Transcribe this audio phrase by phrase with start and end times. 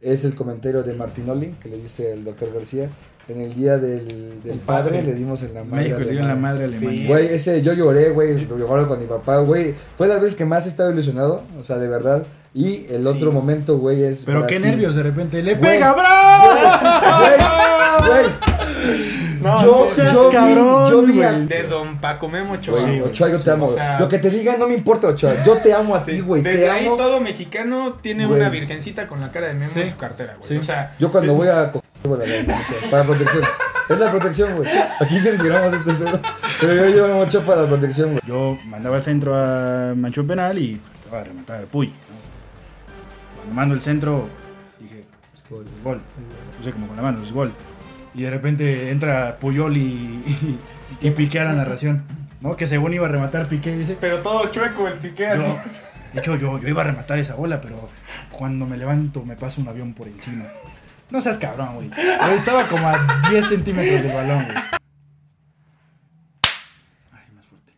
[0.00, 2.88] Es el comentario de Martinoli, que le dice el doctor García.
[3.28, 5.02] En el día del, del padre, padre.
[5.04, 5.84] le dimos en la madre.
[5.90, 6.52] México le dio en la alemana.
[6.54, 7.06] madre a Alemania.
[7.08, 9.74] Güey, ese yo lloré, güey, lo lloré con mi papá, güey.
[9.96, 12.24] Fue la vez que más estaba ilusionado, o sea, de verdad.
[12.54, 15.42] Y el otro momento, güey, es Pero qué nervios de repente.
[15.42, 15.74] ¡Le Güey.
[15.74, 16.48] pega, bravo!
[17.20, 18.30] Güey, güey.
[19.40, 21.46] No, yo, seas yo vi, yo vi a- güey.
[21.46, 22.80] De Don Paco Memo Ochoa.
[22.80, 23.00] Güey.
[23.00, 23.66] Ochoa, yo te amo.
[23.66, 25.32] O sea, Lo que te diga no me importa, Ochoa.
[25.44, 26.42] Yo te amo a sí, ti, güey.
[26.42, 26.96] Desde Te ahí amo.
[26.96, 28.40] todo mexicano tiene Güey.
[28.40, 29.80] una virgencita con la cara de Memo Sí.
[29.80, 30.48] en su cartera, güey.
[30.48, 30.56] Sí.
[30.56, 33.42] O sea, Yo cuando voy a coger, bueno, la- la- para protección.
[33.88, 34.68] Es la protección, güey.
[35.00, 36.20] Aquí censuramos este pedo.
[36.60, 38.22] Pero yo llevo mucho para la protección, güey.
[38.26, 41.88] Yo mandaba al centro a Manchón Penal y trataba de rematar al Puy.
[41.88, 41.94] ¿no?
[43.36, 44.28] Cuando mando el centro,
[44.78, 45.04] dije,
[45.48, 45.64] Gol.
[45.82, 46.00] gol.
[46.58, 47.52] Puse como con la mano, es gol.
[48.14, 50.58] Y de repente entra Puyol y, y,
[51.00, 52.02] y Piqué a la narración.
[52.40, 52.56] ¿no?
[52.56, 53.96] Que según iba a rematar Piqué, dice.
[54.00, 55.56] pero todo chueco el piqué Yo-
[56.14, 57.88] de hecho, yo, yo iba a rematar esa bola, pero
[58.32, 60.44] cuando me levanto me pasa un avión por encima.
[61.10, 61.90] No seas cabrón, güey.
[62.34, 64.56] Estaba como a 10 centímetros del balón, güey.
[67.12, 67.72] Ay, más fuerte.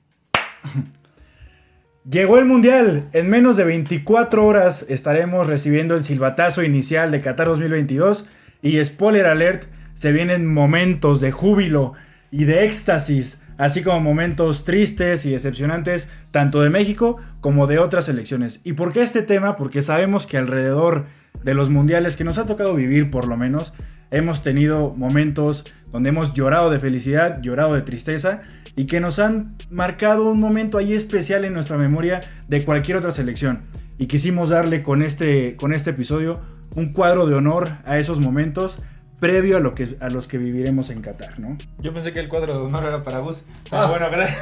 [2.10, 3.08] Llegó el Mundial.
[3.12, 8.26] En menos de 24 horas estaremos recibiendo el silbatazo inicial de Qatar 2022.
[8.62, 11.92] Y spoiler alert, se vienen momentos de júbilo
[12.30, 18.06] y de éxtasis, así como momentos tristes y decepcionantes, tanto de México como de otras
[18.06, 18.60] selecciones.
[18.64, 19.56] ¿Y por qué este tema?
[19.56, 21.06] Porque sabemos que alrededor
[21.44, 23.74] de los mundiales que nos ha tocado vivir, por lo menos,
[24.10, 28.40] hemos tenido momentos donde hemos llorado de felicidad, llorado de tristeza
[28.76, 33.10] y que nos han marcado un momento ahí especial en nuestra memoria de cualquier otra
[33.10, 33.60] selección.
[33.98, 36.40] Y quisimos darle con este, con este episodio
[36.74, 38.80] un cuadro de honor a esos momentos
[39.22, 41.56] previo a, lo que, a los que viviremos en Qatar, ¿no?
[41.78, 43.42] Yo pensé que el cuadro de honor era para Gus.
[43.70, 43.84] Ah.
[43.84, 44.40] Ah, bueno, gracias.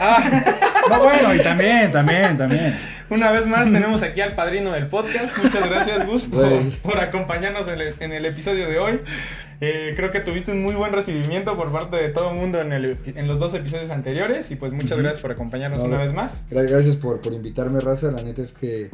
[0.88, 2.74] No, bueno, y también, también, también.
[3.10, 5.36] Una vez más tenemos aquí al padrino del podcast.
[5.36, 6.24] Muchas gracias, Gus,
[6.82, 9.00] por, acompañarnos en el, en el episodio de hoy.
[9.60, 12.72] Eh, creo que tuviste un muy buen recibimiento por parte de todo el mundo en,
[12.72, 14.50] el, en los dos episodios anteriores.
[14.50, 16.44] Y pues muchas gracias por acompañarnos No, una vez más.
[16.50, 18.10] Gra- Gracias por, por invitarme, raza.
[18.10, 18.88] La neta es que,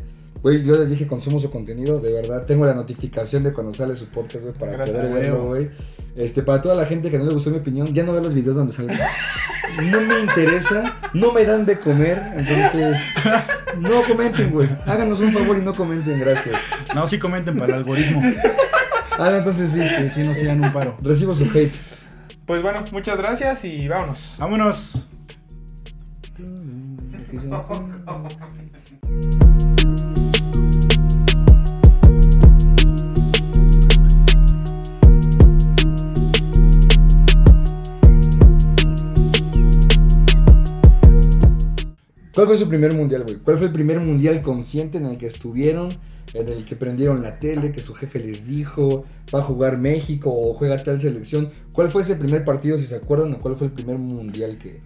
[0.46, 1.98] güey, yo les dije consumo su contenido.
[1.98, 5.44] De verdad, tengo la notificación de cuando sale su podcast, güey, para Gracias, poder verlo,
[5.44, 5.70] güey.
[6.14, 8.32] Este, para toda la gente que no le gustó mi opinión, ya no ve los
[8.32, 8.94] videos donde salgo.
[9.90, 12.96] No me interesa, no me dan de comer, entonces
[13.80, 14.68] no comenten, güey.
[14.86, 16.60] Háganos un favor y no comenten, gracias.
[16.94, 18.22] No, sí comenten para el algoritmo.
[19.18, 20.96] Ah, entonces sí, Que sí nos sigan un paro.
[21.02, 21.72] recibo su hate.
[22.46, 24.36] Pues bueno, muchas gracias y vámonos.
[24.38, 25.08] Vámonos.
[42.36, 43.36] ¿Cuál fue su primer mundial, güey?
[43.36, 45.96] ¿Cuál fue el primer mundial consciente en el que estuvieron?
[46.34, 49.04] En el que prendieron la tele, que su jefe les dijo,
[49.34, 51.48] va a jugar México o juega tal selección.
[51.72, 54.80] ¿Cuál fue ese primer partido, si se acuerdan, o cuál fue el primer mundial que,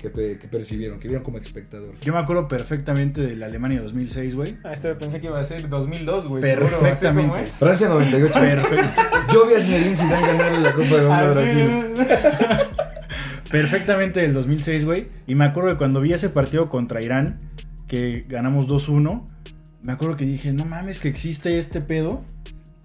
[0.00, 1.94] que, pe- que percibieron, que vieron como espectador?
[2.00, 4.56] Yo me acuerdo perfectamente de la Alemania 2006, güey.
[4.64, 6.40] Ah, este pensé que iba a ser 2002, güey.
[6.40, 7.42] Perfectamente.
[7.42, 7.50] es.
[7.56, 8.40] Francia 98.
[8.40, 9.02] Perfecto.
[9.30, 12.73] Yo vi a Zinedine Zidane ganar la Copa del Mundo a Brasil.
[13.54, 15.06] Perfectamente del 2006, güey.
[15.28, 17.38] Y me acuerdo que cuando vi ese partido contra Irán,
[17.86, 19.24] que ganamos 2-1,
[19.80, 22.24] me acuerdo que dije, no mames, que existe este pedo.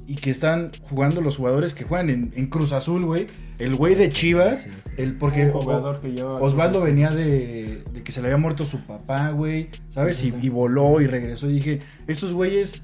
[0.05, 3.25] Y que están jugando los jugadores que juegan en, en Cruz Azul, güey.
[3.57, 4.67] El güey de Chivas.
[4.95, 8.63] El, porque Un jugador que lleva Osvaldo venía de, de que se le había muerto
[8.63, 9.69] su papá, güey.
[9.89, 10.23] ¿Sabes?
[10.23, 11.49] Y, y voló y regresó.
[11.49, 12.83] Y dije, estos güeyes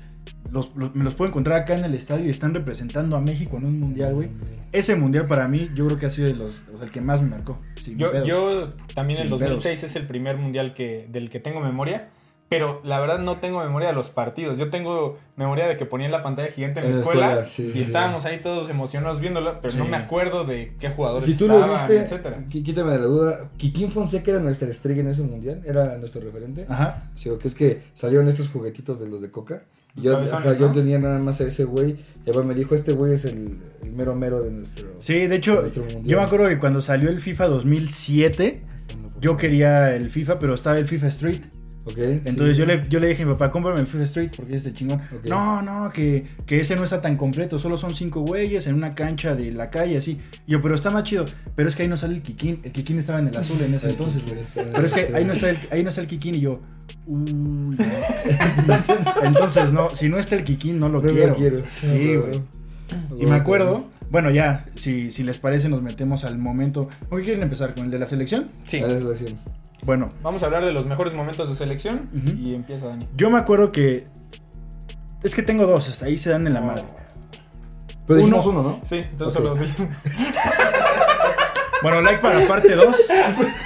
[0.52, 3.58] los, los- me los puedo encontrar acá en el estadio y están representando a México
[3.58, 4.30] en un mundial, güey.
[4.72, 7.02] Ese mundial para mí, yo creo que ha sido de los, o sea, el que
[7.02, 7.58] más me marcó.
[7.96, 8.28] Yo, pedos.
[8.28, 12.10] yo también el Sin 2006 es el primer mundial que, del que tengo memoria.
[12.48, 14.60] Pero la verdad no tengo memoria de los partidos.
[14.60, 17.26] Yo tengo memoria de que ponía en la pantalla gigante en En la la escuela,
[17.28, 17.82] escuela, sí, y sí.
[17.82, 19.80] estábamos ahí todos emocionados viéndolo, pero Sí.
[19.80, 22.44] no me acuerdo de qué jugadores Si tú lo estaban, viste, etcétera.
[22.48, 26.68] quítame de la duda, Kikín Fonseca era nuestra estrella en ese mundial, era nuestro referente.
[26.70, 27.10] Ajá.
[27.16, 29.64] Sí, que es que salieron estos juguetitos de los de Coca.
[29.96, 31.96] Yo, tenía nada más a ese güey.
[32.26, 34.90] Y me dijo, este güey es el, el mero mero de nuestro...
[35.00, 35.64] Sí, de hecho,
[36.04, 38.66] yo me acuerdo que cuando salió el FIFA 2007,
[39.22, 41.42] yo quería el FIFA, pero estaba el FIFA Street.
[41.88, 42.60] Ok, Entonces sí.
[42.60, 44.74] yo, le, yo le dije a mi papá, cómprame el FIFA Street porque es de
[44.74, 45.02] chingón.
[45.30, 48.96] No, no, que, que ese no está tan completo, solo son cinco güeyes en una
[48.96, 50.20] cancha de la calle, así.
[50.48, 51.26] Y yo, pero está más chido.
[51.56, 52.58] Pero es que ahí no sale el Kikín.
[52.64, 54.38] El Kikín estaba en el azul en ese entonces, güey.
[54.56, 56.60] Pero es que ahí no está el, ahí no está el Kikín y yo,
[57.06, 57.78] uy, no.
[59.24, 61.36] Entonces, no, si no está el Kikín, no lo No lo quiero.
[61.36, 61.60] quiero.
[61.82, 62.42] Sí, güey.
[63.10, 63.18] no.
[63.20, 66.90] Y me acuerdo, bueno, ya, si, si les parece, nos metemos al momento.
[67.10, 67.76] ¿Con qué quieren empezar?
[67.76, 68.50] ¿Con el de la selección?
[68.64, 68.80] Sí.
[68.80, 69.40] La selección.
[69.86, 73.08] Bueno, Vamos a hablar de los mejores momentos de selección y empieza Dani.
[73.16, 74.08] yo me acuerdo que.
[75.24, 76.84] Es que tengo dos, hasta ahí se dan en la madre.
[78.08, 78.40] Pero Uno.
[78.44, 78.80] uno, ¿no?
[78.84, 79.48] Sí, entonces Ok.
[79.48, 79.72] solo di-
[81.82, 82.96] Bueno, like para parte 2.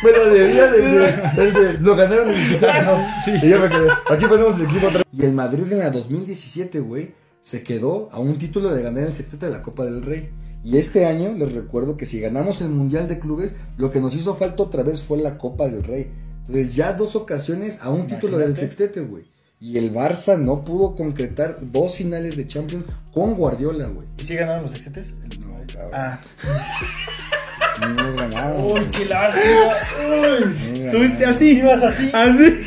[0.04, 3.06] Pero debía de, de- de- de- lo ganaron en el Citadel, ¿no?
[3.24, 3.50] Sí, Y sí.
[3.50, 3.88] yo me quedé.
[4.10, 8.20] Aquí ponemos el equipo otra Y el Madrid en la 2017, güey, se quedó a
[8.20, 10.32] un título de ganar el sextete de la Copa del Rey.
[10.64, 14.16] Y este año les recuerdo que si ganamos el Mundial de Clubes, lo que nos
[14.16, 16.12] hizo falta otra vez fue la Copa del Rey.
[16.40, 19.24] Entonces ya dos ocasiones a un título del sextete, güey.
[19.62, 24.08] Y el Barça no pudo concretar dos finales de Champions con Guardiola, güey.
[24.18, 25.20] ¿Y si ganaron los sextetes?
[25.40, 25.92] No, cabrón.
[25.94, 26.20] Ah.
[27.80, 28.74] No hemos ganado.
[28.74, 29.72] Uy, qué lástima.
[30.06, 30.80] Uy.
[30.80, 32.10] Estuviste así, ibas así.
[32.14, 32.58] Así.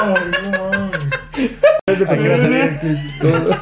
[0.00, 0.86] Ay, no.
[0.86, 2.98] Aquí va a salir el clip.
[3.20, 3.56] Todo.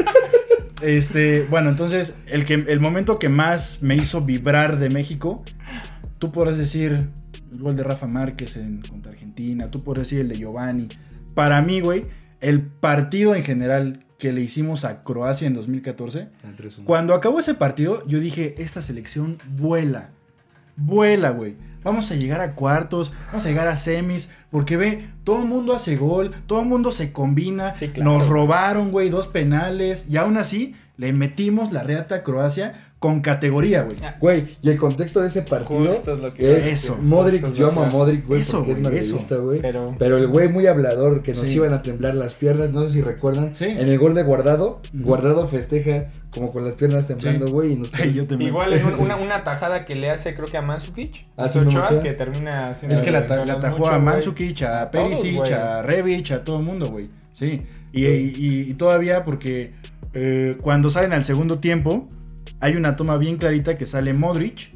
[0.87, 5.45] Este, bueno, entonces, el, que, el momento que más me hizo vibrar de México,
[6.19, 7.09] tú podrás decir
[7.53, 10.89] el gol de Rafa Márquez en, contra Argentina, tú podrás decir el de Giovanni.
[11.35, 12.05] Para mí, güey,
[12.41, 16.85] el partido en general que le hicimos a Croacia en 2014, Ah, 3-1.
[16.85, 20.11] cuando acabó ese partido, yo dije, esta selección vuela.
[20.77, 21.57] Vuela, güey.
[21.83, 25.73] Vamos a llegar a cuartos, vamos a llegar a semis, porque ve, todo el mundo
[25.73, 28.11] hace gol, todo el mundo se combina, Sí, claro.
[28.19, 33.21] nos robaron, güey, dos penales, y aún así le metimos la reata a Croacia con
[33.21, 33.97] categoría, güey.
[34.21, 36.97] Güey, y el contexto de ese partido Justo es lo que es Eso.
[36.97, 39.61] Modric, Justo es yo amo a Modric, güey, Eso, porque es madridista, güey.
[39.61, 41.57] Pero, Pero- el güey muy hablador, que nos Sí.
[41.57, 43.55] iban a temblar las piernas, no sé si recuerdan.
[43.55, 43.67] Sí.
[43.67, 44.81] En el gol de Guardado.
[44.95, 47.53] Guardado festeja como con las piernas temblando, Sí.
[47.53, 50.49] güey, y nos Ay, yo Igual en un- una, una tajada que le hace, creo
[50.49, 51.27] que a Mandzukic.
[51.37, 52.95] Ah, sí, Ochoa, que termina haciendo.
[52.95, 54.01] Es que la, la mucho, a güey.
[54.03, 57.09] Mandzukic, a A todos, Perisic, a Rebic, a todo el mundo, güey.
[57.35, 57.61] Sí.
[57.93, 59.75] Y, y- y todavía porque
[60.15, 62.09] eh, cuando salen al segundo tiempo,
[62.61, 64.71] hay una toma bien clarita que sale Modric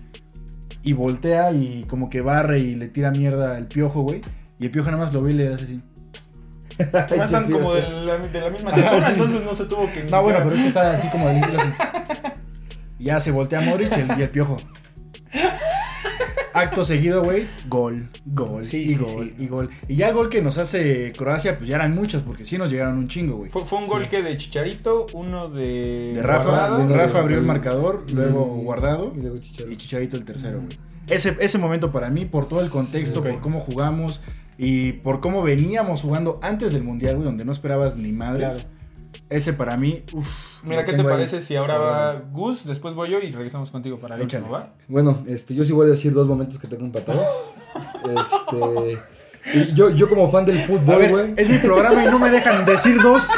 [0.82, 4.23] y voltea y como que barre y le tira mierda al piojo, güey.
[4.59, 5.81] Y el piojo nada más lo ve y le hace así.
[6.93, 10.05] Además están como de la, de la misma semana, entonces no se tuvo que.
[10.05, 11.41] No, bueno, pero es que está así como de
[12.99, 14.56] ya se voltea Modric y el, y el piojo.
[16.52, 19.35] Acto seguido, güey, gol, gol, Sí, y sí, gol, sí.
[19.38, 19.70] y gol.
[19.88, 22.70] Y ya el gol que nos hace Croacia, pues ya eran muchos, porque sí nos
[22.70, 23.50] llegaron un chingo, güey.
[23.50, 26.12] Fue, fue un gol que de Chicharito, uno de.
[26.14, 26.87] De Rafa, Guardado.
[26.87, 29.73] de- Rafa abrió el marcador, luego Guardado Y luego Chicharito.
[29.73, 30.79] y Chicharito el tercero, güey.
[31.08, 33.29] Ese, ese momento para mí, por todo el contexto, Ok.
[33.31, 34.20] por cómo jugamos
[34.58, 38.55] y por cómo veníamos jugando antes del Mundial, güey, donde no esperabas ni madres.
[38.55, 38.69] Claro.
[39.31, 40.29] Ese para mí, uff.
[40.65, 44.17] Mira, ¿qué te parece si ahora va Gus, después voy yo y regresamos contigo para
[44.17, 44.75] el último, ¿va?
[44.88, 47.27] Bueno, este, yo sí voy a decir dos momentos que tengo empatados.
[48.05, 48.99] este.
[49.55, 51.35] y yo, yo como fan del fútbol, güey.
[51.37, 53.29] es mi programa y no me dejan decir dos.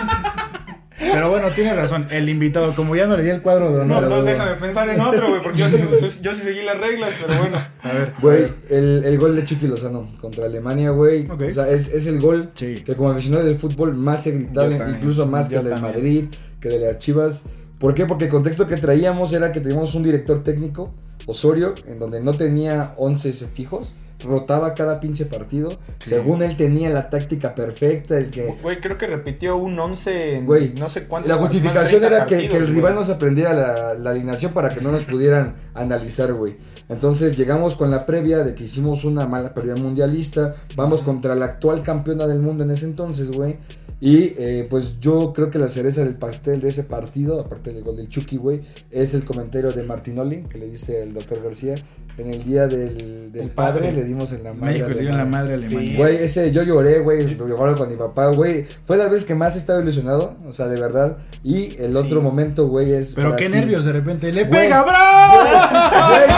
[1.13, 2.07] Pero bueno, tienes razón.
[2.11, 4.03] El invitado, como ya no le di el cuadro de No, honor.
[4.05, 5.77] entonces déjame pensar en otro, güey, porque yo sí,
[6.23, 7.59] yo sí seguí las reglas, pero bueno.
[7.83, 8.13] A ver.
[8.21, 11.29] Güey, el, el gol de Chucky Lozano contra Alemania, güey.
[11.31, 12.83] O sea, es, es el gol Sí.
[12.85, 15.81] que como aficionado del fútbol más he gritado, incluso más que el del.
[15.81, 16.25] Madrid,
[16.61, 17.45] que el de las Chivas.
[17.79, 18.07] ¿Por qué?
[18.07, 20.95] Porque el contexto que traíamos era que teníamos un director técnico,
[21.27, 25.71] Osorio, en donde no tenía 11 fijos, rotaba cada pinche partido.
[25.99, 26.11] Sí.
[26.11, 28.47] Según él tenía la táctica perfecta, el que...
[28.63, 32.27] Güey, creo que repitió un 11 en Güey, no sé cuántos La justificación 30 era
[32.27, 32.95] que, que el rival güey.
[32.95, 36.57] nos aprendiera la, la alineación para que no nos pudieran analizar, güey.
[36.93, 40.53] Entonces llegamos con la previa de que hicimos una mala previa mundialista.
[40.77, 43.57] Vamos contra la actual campeona del mundo en ese entonces, güey.
[44.01, 47.85] Y eh, pues yo creo que la cereza del pastel de ese partido, aparte del
[47.85, 48.61] gol del Chucky, güey,
[48.91, 51.77] es el comentario de Martinoli, que le dice el doctor García.
[52.19, 53.93] En el día del, del El padre, padre.
[53.93, 54.81] le dimos en la madre.
[54.81, 55.25] Le dio en la alemana.
[55.31, 55.91] madre a Alemania.
[55.93, 55.97] Sí.
[55.97, 58.67] Güey, ese yo lloré, güey, lo lloraron con mi papá, güey.
[58.85, 61.17] Fue la vez que más he estado ilusionado, o sea, de verdad.
[61.45, 61.97] Y el Sí.
[61.99, 63.15] otro momento, güey, es.
[63.15, 64.31] Pero qué nervios de repente.
[64.33, 65.39] ¡Le pega, bravo!
[66.09, 66.29] Güey,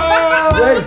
[0.51, 0.79] güey.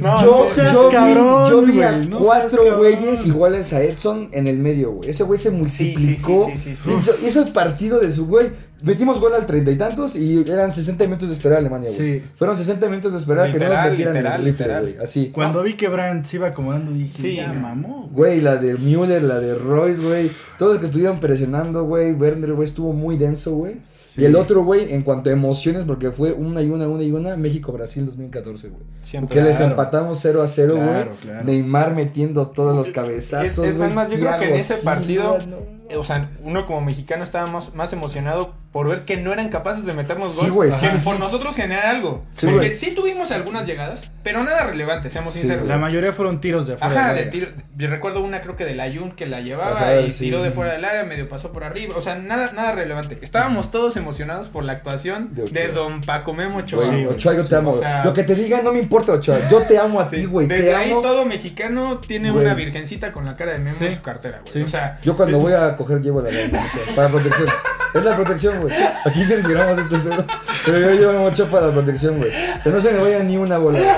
[0.00, 4.28] No, yo, seas yo vi, cabrón, yo vi a no cuatro güeyes iguales a Edson
[4.32, 5.10] en el medio, güey.
[5.10, 6.46] Ese güey se Sí, sí, sí, multiplicó.
[6.50, 6.90] sí, sí, sí.
[6.90, 8.50] Hizo, hizo el partido de su güey.
[8.82, 12.20] Metimos gol al treinta y tantos y eran 60 minutos de esperar a Alemania, güey.
[12.20, 12.26] Sí.
[12.34, 14.82] Fueron 60 minutos de esperar a que no Literal, nos metieran literal, el rifle, literal.
[14.82, 14.96] güey.
[15.04, 15.30] Así.
[15.32, 17.36] Cuando vi que Brandt se iba acomodando, dije, Sí.
[17.36, 18.08] ya mamó.
[18.12, 20.30] Güey, la de Müller, la de Royce, güey.
[20.58, 22.10] Todos los que estuvieron presionando, güey.
[22.12, 23.76] Werner, güey, estuvo muy denso, güey.
[24.14, 24.20] Sí.
[24.20, 27.10] Y el otro, güey, en cuanto a emociones, porque fue una y una, una y
[27.12, 28.82] una, México-Brasil 2014, güey.
[29.00, 29.34] Siempre.
[29.38, 29.70] Que les Claro.
[29.70, 30.86] empatamos 0 a 0, güey.
[30.86, 31.44] Claro, claro.
[31.44, 33.90] Neymar metiendo todos los cabezazos, Es- es güey.
[33.94, 35.56] más, yo creo que en ese partido- no.
[35.92, 39.48] Eh, O sea, uno como mexicano estaba más, más emocionado por ver que no eran
[39.50, 41.20] capaces de meternos Sí, gol sí, por sí.
[41.20, 42.24] nosotros generar algo.
[42.30, 45.68] Sí, Porque sí tuvimos algunas llegadas, pero nada relevante, seamos Sí, sinceros.
[45.68, 46.92] La mayoría fueron tiros de afuera.
[47.00, 47.30] Ajá, de área.
[47.30, 47.46] tiro.
[47.76, 50.20] Yo recuerdo una, creo que de la Jun que la llevaba Ajá, y sí.
[50.26, 51.94] tiró de fuera del área, medio pasó por arriba.
[51.96, 53.18] O sea, nada, nada relevante.
[53.22, 55.68] Estábamos todos emocionados por la actuación De de.
[55.68, 56.84] Don Paco Memo Ochoa.
[57.08, 57.70] Ochoa, yo te amo.
[57.70, 59.38] o sea- Lo que te diga no me importa, Ochoa.
[59.50, 60.46] Yo te amo a Sí, ti, güey.
[60.46, 61.00] Desde Te ahí amo.
[61.02, 62.44] todo mexicano tiene Güey.
[62.44, 63.86] una virgencita con la cara de Memo Sí.
[63.86, 64.52] en su cartera, güey.
[64.52, 64.62] Sí.
[64.62, 66.50] O sea, Yo cuando voy a coger llevo la sea,
[66.94, 67.48] para protección.
[67.94, 68.74] Es la protección, güey.
[69.04, 70.24] Aquí censuramos este pedo.
[70.64, 72.30] Pero yo llevo Ochoa para la protección, güey.
[72.62, 73.92] Que no se me vaya ni una bola, güey.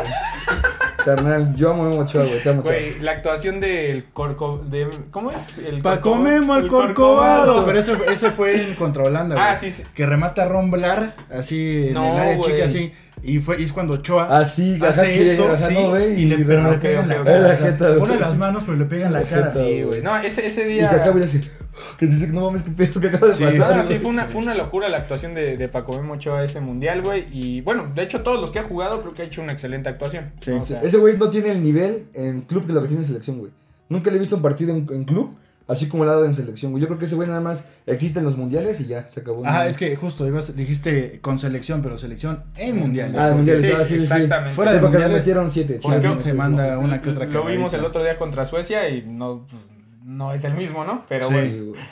[1.04, 2.42] Carnal, yo amo a güey.
[2.42, 2.62] Te amo.
[2.62, 4.64] Güey, la actuación del corco...
[4.66, 5.52] De, ¿Cómo es?
[5.64, 7.64] El Paco Memo al el Corcovado.
[7.66, 9.46] Pero ese, ese fue en contra Holanda, güey.
[9.46, 9.84] Ah, sí, sí.
[9.94, 12.92] Que remata a Ron Blar, así en No, el área chica, así.
[13.22, 15.90] Y, fue, y es cuando Ochoa Ah, sí, ajá, hace que- esto ajá, sí, no,
[15.90, 17.38] güey, y, le, y le remata pega en la en cara.
[17.40, 19.46] la jeta, pone las manos, pero le pega en la La cara.
[19.46, 20.02] jeta, Sí, Sí, güey.
[20.02, 20.90] No, ese, ese Y día...
[20.90, 21.50] que acaba de decir,
[21.98, 23.44] que dice que no mames, qué pedo que acaba de Sí.
[23.44, 23.78] pasar.
[23.78, 26.60] Ah, sí, fue una, fue una locura la actuación de, de Paco Memo Ochoa ese
[26.60, 27.24] mundial, güey.
[27.32, 29.88] Y bueno, de hecho, todos los que ha jugado creo que ha hecho una excelente
[29.88, 30.32] actuación.
[30.40, 30.60] Sí, ¿no?
[30.60, 33.02] O Sí, sea, Ese güey no tiene el nivel en club que lo que tiene
[33.02, 33.50] en selección, güey.
[33.88, 36.72] Nunca le he visto un partido en, en club así como el lado en selección,
[36.72, 36.82] güey.
[36.82, 39.46] Yo creo que ese güey nada más existe en los mundiales y ya, se acabó.
[39.46, 43.14] Ajá, es que justo ibas- dijiste con selección, pero selección en mundial.
[43.16, 44.02] Ah, en mundiales, Sí, ah, sí, sí, sí.
[44.02, 44.50] exactamente.
[44.54, 45.80] Fuera de mundiales, metieron siete.
[45.82, 49.46] porque se manda una que otra Lo vimos el otro día contra Suecia y no,
[49.50, 49.62] pues,
[50.04, 51.04] no es el mismo, ¿no?
[51.08, 51.34] Pero Sí.
[51.34, 51.64] bueno.
[51.70, 51.82] Güey.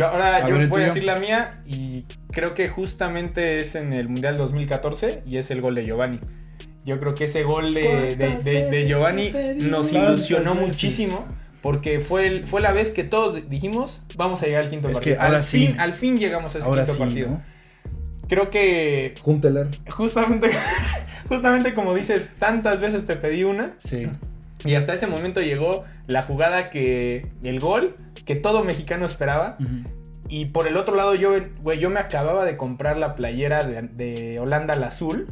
[0.00, 3.92] Ahora A yo ver, voy a decir la mía y creo que justamente es en
[3.92, 6.18] el Mundial 2014 y es el gol de Giovanni.
[6.84, 11.24] Yo creo que ese gol de, de- de- de Giovanni nos ilusionó muchísimo
[11.60, 14.96] porque fue, el- fue la vez que todos dijimos vamos a llegar al quinto Es
[14.98, 15.16] partido.
[15.16, 15.66] que ahora al, sí.
[15.68, 17.28] fin, al fin llegamos a ese Ahora quinto sí, partido.
[17.28, 17.42] ¿no?
[18.28, 19.68] Creo que Júntelar.
[19.90, 20.50] justamente,
[21.28, 24.08] justamente como dices, tantas veces te pedí una Sí.
[24.64, 29.56] Y hasta ese momento llegó la jugada que, el gol que todo mexicano esperaba.
[30.28, 33.82] Y por el otro lado, yo, güey, yo me acababa de comprar la playera de,
[33.82, 35.26] de Holanda, la azul,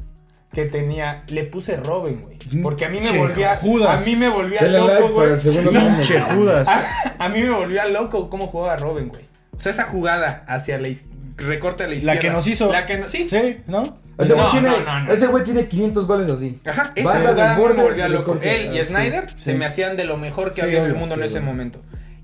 [0.52, 2.36] que tenía, le puse Robin, güey.
[2.62, 4.02] Porque a mí me Che, volvía, Judas.
[4.02, 5.30] a mí me volvía like loco, güey.
[5.64, 6.34] momento.
[6.34, 6.68] Judas.
[7.18, 9.29] A mí me volvía loco cómo jugaba Robin, güey.
[9.60, 10.88] O sea, esa jugada hacia la
[11.36, 12.14] recorte a la izquierda.
[12.14, 12.72] La que nos hizo.
[12.72, 13.26] La que no, sí.
[13.28, 13.98] Sí, ¿no?
[14.16, 15.12] Ese güey No, tiene, no, no, no.
[15.12, 16.58] ese güey tiene 500 goles así.
[16.64, 18.38] Ajá, esa Banda, jugada volvía loco.
[18.40, 18.92] Él y Ah, sí.
[18.92, 19.34] Snyder Sí.
[19.36, 21.38] se me hacían de lo mejor que Sí, había en el mundo sí, en ese
[21.40, 21.46] obvio.
[21.48, 21.78] momento.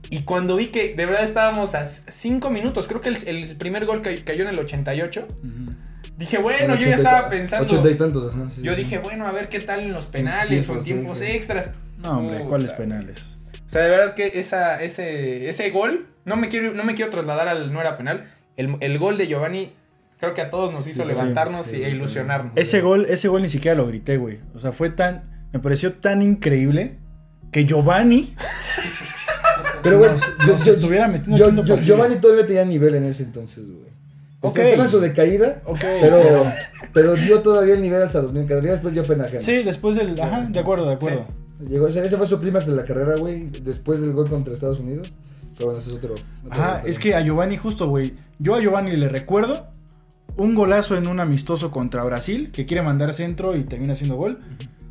[0.09, 3.85] Y cuando vi que de verdad estábamos a cinco minutos, creo que el, el primer
[3.85, 5.73] gol ca- cayó en el 88, Ujú.
[6.16, 7.64] dije, bueno, En yo ya 80 estaba pensando.
[7.66, 9.02] 80 y tantos, ajá, sí, Yo sí, dije, sí.
[9.02, 11.73] bueno, a ver qué tal en los penales o en tiempos extras.
[11.99, 12.49] No, hombre, Puta.
[12.49, 13.37] ¿cuáles penales?
[13.66, 17.11] O sea, de verdad que esa, ese, ese gol, no me quiero, no me quiero
[17.11, 18.30] trasladar al no era penal.
[18.59, 19.73] El, el gol de Giovanni,
[20.21, 22.52] creo que a todos nos hizo Sí, levantarnos sí, y- e ilusionarnos.
[22.56, 24.40] Ese gol, ese gol ni siquiera lo grité, güey.
[24.54, 25.49] O sea, fue tan.
[25.52, 26.99] Me pareció tan increíble
[27.52, 28.35] que Giovanni
[29.83, 31.76] Pero, güey, nos- yo, nos yo- estuviera metiendo yo- yo-.
[31.80, 33.87] Giovanni todavía tenía nivel en ese entonces, güey.
[34.40, 34.59] Ok.
[34.59, 36.45] Estaba en su decaída, Ok, pero, pero-
[36.92, 38.71] pero dio todavía el nivel hasta 2014.
[38.71, 39.40] Después dio pena ajena.
[39.42, 40.21] Sí, después del.
[40.21, 41.26] Ajá, de acuerdo, de acuerdo.
[41.66, 44.78] Llegó, ese, ese fue su clímax de la carrera, güey, después del gol contra Estados
[44.78, 45.16] Unidos.
[45.57, 46.15] Pero bueno, ese es otro.
[46.15, 48.15] otro Ajá, es que a Giovanni, justo, güey.
[48.39, 49.67] Yo a Giovanni le recuerdo
[50.37, 54.39] un golazo en un amistoso contra Brasil que quiere mandar centro y termina haciendo gol.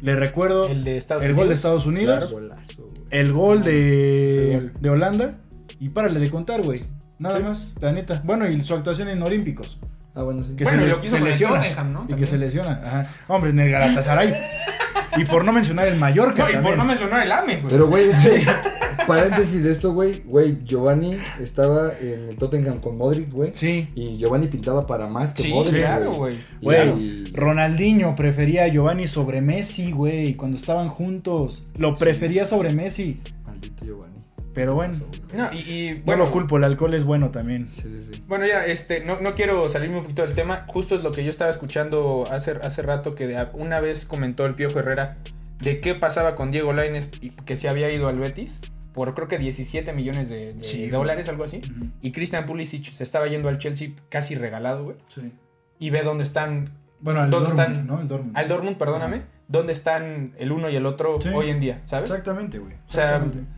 [0.01, 1.41] Le recuerdo El de Estados el Unidos.
[1.43, 3.01] gol de Estados Unidos, Claro, golazo, güey.
[3.11, 5.31] el gol de, Holanda
[5.79, 6.83] y párale de contar, güey.
[7.19, 7.43] Nada Sí.
[7.43, 8.21] más, la neta.
[8.25, 9.79] Bueno, y su actuación en Olímpicos.
[10.15, 10.55] Ah, bueno, sí.
[10.55, 11.55] Que Bueno, se, les- se lesiona.
[11.61, 12.05] Tottenham, ¿no?
[12.09, 12.81] Y que se lesiona.
[12.83, 13.09] Ajá.
[13.27, 14.33] Hombre, en el Galatasaray.
[15.17, 16.43] y por no mencionar el Mallorca.
[16.43, 17.71] No, y por no mencionar el AME, güey.
[17.71, 18.45] Pero, güey, es que,
[19.07, 23.51] paréntesis de esto, güey, güey, Giovanni estaba en el Tottenham con Modric, güey.
[23.53, 23.87] Sí.
[23.95, 26.37] Y Giovanni pintaba para más que Sí, Modric, claro, güey.
[26.61, 27.25] güey.
[27.33, 31.65] Ronaldinho prefería a Giovanni sobre Messi, güey, cuando estaban juntos.
[31.77, 33.19] Lo prefería sobre Messi.
[33.45, 34.14] Maldito Giovanni.
[34.55, 34.95] Pero bueno,
[35.35, 37.67] No, y, y, no bueno, lo culpo, el alcohol es bueno también.
[37.67, 38.23] Sí, sí, sí.
[38.27, 40.63] Bueno, ya, este, no, no quiero salirme un poquito del tema.
[40.67, 44.55] Justo es lo que yo estaba escuchando hace, hace rato que una vez comentó el
[44.55, 45.15] Piojo Herrera
[45.59, 48.59] de qué pasaba con Diego Lainez y que se había ido al Betis
[48.93, 50.89] por creo que 17 millones de, de Sí, güey.
[50.89, 51.59] dólares, algo así.
[52.01, 54.97] Y Christian Pulisic se estaba yendo al Chelsea casi regalado, güey.
[55.09, 55.33] Sí.
[55.79, 56.69] Y ve dónde están,
[57.01, 57.87] Bueno, el ¿Dónde Dortmund, están?
[57.87, 57.99] ¿no?
[57.99, 58.37] El Dortmund.
[58.37, 61.27] al Dortmund, perdóname, dónde están el uno y el otro Sí.
[61.33, 62.09] hoy en día, ¿sabes?
[62.09, 62.73] Exactamente, güey.
[62.87, 63.51] O sea, Exactamente.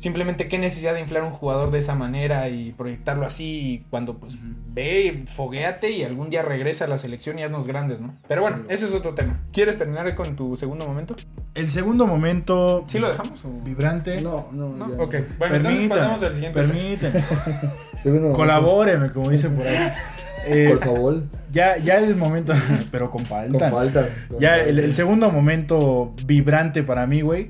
[0.00, 4.18] Simplemente qué necesidad de inflar un jugador de esa manera y proyectarlo así y cuando
[4.18, 4.34] pues
[4.72, 8.16] ve, fogueate y algún día regresa a la selección y haznos grandes, ¿no?
[8.26, 8.74] Pero bueno, Sí.
[8.74, 9.40] ese es otro tema.
[9.52, 11.14] ¿Quieres terminar con tu segundo momento?
[11.54, 13.44] el segundo momento ¿Sí lo dejamos?
[13.44, 14.20] o- vibrante.
[14.22, 14.88] No, no, ¿No?
[14.96, 15.02] ya.
[15.02, 16.58] Ok, bueno, entonces pasamos al siguiente.
[16.62, 17.24] Permíteme.
[17.98, 18.32] Segundo.
[18.32, 19.76] Colabóreme, como dicen por ahí.
[20.46, 21.20] Eh, Por favor.
[21.52, 22.54] ya, ya el momento,
[22.90, 23.70] pero con Con palta.
[23.70, 24.08] falta.
[24.30, 24.64] con Ya falta.
[24.70, 27.48] el, el segundo momento vibrante para mí, güey,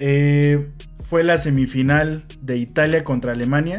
[0.00, 0.68] eh,
[1.02, 3.78] fue la semifinal de Italia contra Alemania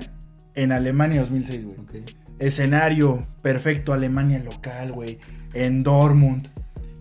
[0.55, 2.03] en Alemania 2006, güey.
[2.39, 5.19] Escenario perfecto, Alemania local, güey.
[5.53, 6.49] En Dortmund.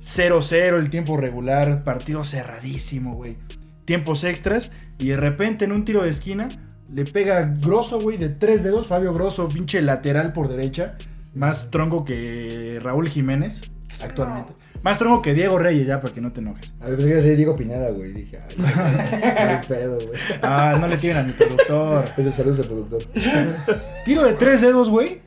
[0.01, 3.39] 0-0 el tiempo regular, partido cerradísimo, güey.
[3.85, 6.49] Tiempos extras y de repente en un tiro de esquina
[6.93, 8.87] le pega Grosso, güey, de 3 dedos.
[8.87, 10.97] Fabio Grosso, pinche lateral por derecha.
[11.35, 13.72] Más tronco que Raúl Jiménez
[14.03, 14.53] actualmente.
[14.83, 16.75] Más tronco que Diego Reyes, ya, para que no te enojes.
[16.81, 18.13] A ver, pensé que iba a Diego Pineda, güey.
[18.13, 20.19] Dije, ay, pedo, güey.
[20.43, 22.05] Ah, no le tiren a mi productor.
[22.17, 23.03] Es el saludo del productor.
[24.05, 25.21] Tiro de tres dedos, güey.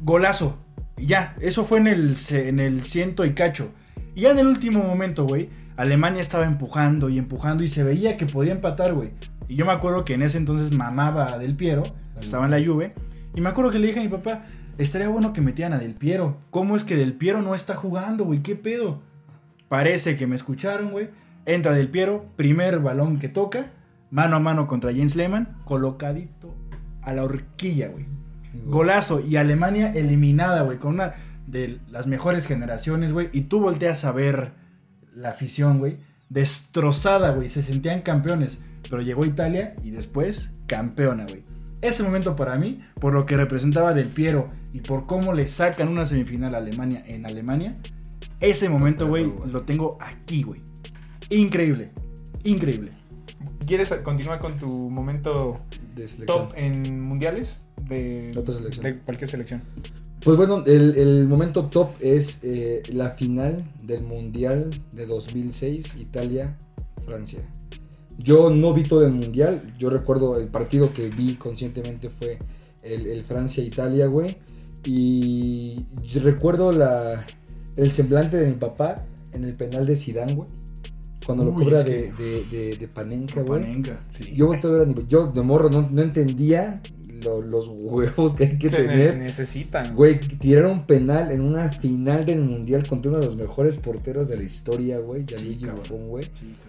[0.00, 0.56] golazo.
[0.96, 3.70] Y ya, eso fue en el, en el ciento y cacho.
[4.14, 8.16] Y ya en el último momento, güey, Alemania estaba empujando y empujando y se veía
[8.16, 9.10] que podía empatar, güey.
[9.48, 11.82] Y yo me acuerdo que en ese entonces mamaba Del Piero,
[12.20, 12.94] estaba en la Juve,
[13.34, 14.44] y me acuerdo que le dije a mi papá,
[14.78, 16.38] estaría bueno que metieran a Del Piero.
[16.50, 18.42] ¿Cómo es que Del Piero no está jugando, güey?
[18.42, 19.00] ¿Qué pedo?
[19.68, 21.08] Parece que me escucharon, güey.
[21.46, 23.72] Entra Del Piero, primer balón que toca,
[24.10, 26.54] mano a mano contra James Lehmann, colocadito
[27.02, 28.06] a la horquilla, güey.
[28.66, 31.14] Golazo y Alemania eliminada, güey, con una
[31.46, 33.28] de las mejores generaciones, güey.
[33.32, 34.52] Y tú volteas a ver
[35.14, 37.48] la afición, güey, destrozada, güey.
[37.48, 38.60] Se sentían campeones.
[38.88, 41.42] Pero llegó Italia y después campeona, güey.
[41.84, 45.88] Ese momento para mí, por lo que representaba Del Piero y por cómo le sacan
[45.88, 47.74] una semifinal a Alemania en Alemania,
[48.40, 50.62] ese momento, güey, lo tengo aquí, güey.
[51.28, 51.90] Increíble,
[52.42, 52.90] increíble.
[53.66, 55.60] ¿Quieres continuar con tu momento
[55.94, 56.46] De selección.
[56.46, 57.58] top en mundiales?
[57.86, 58.84] De, De otra selección.
[58.84, 59.62] de cualquier selección.
[60.22, 67.40] Pues bueno, el, el momento top es eh, la final del Mundial de 2006, Italia-Francia.
[68.18, 72.38] Yo no vi todo el Mundial, yo recuerdo el partido que vi conscientemente fue
[72.82, 74.36] el, el Francia-Italia, güey.
[74.84, 77.24] Y yo recuerdo la,
[77.76, 80.48] el semblante de mi papá en el penal de Zidane, güey.
[81.26, 83.62] Cuando lo cobra de, que- de, de, de Panenka, güey.
[83.62, 84.32] Panenka, sí.
[84.36, 84.52] Yo
[85.08, 86.82] yo de morro no, no entendía
[87.22, 89.16] lo- los huevos que hay que tener.
[89.16, 89.94] ne- necesitan.
[89.94, 94.28] Güey, tirar un penal en una final del mundial contra uno de los mejores porteros
[94.28, 95.66] de la historia, güey, Gianluigi.
[95.66, 96.26] Buffon, güey.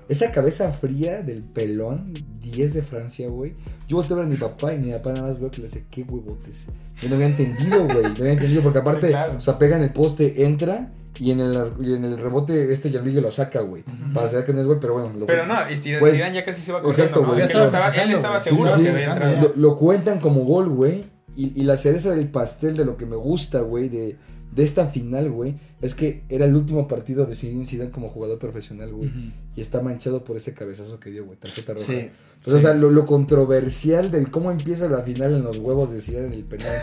[0.09, 2.05] Esa cabeza fría del pelón,
[2.41, 3.53] 10 de Francia, güey.
[3.87, 5.67] Yo volteo a ver a mi papá y mi papá nada más veo que le
[5.67, 6.67] hace, qué huevotes.
[7.01, 9.37] Yo no había entendido, güey, no había entendido, porque aparte, Sí, claro.
[9.37, 12.89] o sea, pega en el poste, entra y en el, y en el rebote este
[12.89, 13.83] Gianluigi lo saca, güey.
[14.13, 15.11] Para saber que no es güey, pero bueno.
[15.17, 16.11] Lo, Pero no, y Zidane.
[16.11, 17.27] Zidane ya casi se iba Exacto, corriendo, ¿no?
[17.27, 17.41] güey.
[17.41, 18.41] Él estaba él.
[18.43, 18.93] Sí, seguro sí, que sí.
[18.95, 19.41] había entrado.
[19.41, 21.05] lo, lo cuentan como gol, güey.
[21.37, 24.15] Y, y la cereza del pastel de lo que me gusta, güey, de,
[24.53, 28.39] de esta final, güey, es que era el último partido de Zinedine Zidane como jugador
[28.39, 29.11] profesional, güey.
[29.55, 31.85] Y está manchado por ese cabezazo que dio, güey, tarjeta roja.
[31.85, 32.09] Sí,
[32.41, 32.51] sí.
[32.51, 36.27] o sea, lo, lo controversial del cómo empieza la final en los huevos de Zidane
[36.27, 36.73] en el penal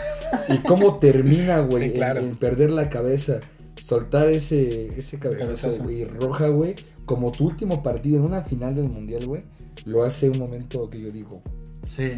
[0.49, 2.19] y cómo termina, güey, Sí, en- claro.
[2.21, 3.39] en, perder la cabeza,
[3.83, 8.87] soltar ese, ese cabezazo, güey, roja, güey, como tu último partido en una final del
[8.89, 9.41] mundial, güey,
[9.83, 11.41] lo hace un momento que yo digo,
[11.85, 12.11] Sí.